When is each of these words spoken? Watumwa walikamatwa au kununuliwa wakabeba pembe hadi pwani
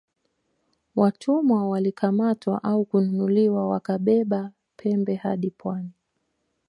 Watumwa 0.95 1.69
walikamatwa 1.69 2.63
au 2.63 2.85
kununuliwa 2.85 3.69
wakabeba 3.69 4.51
pembe 4.75 5.15
hadi 5.15 5.51
pwani 5.51 5.91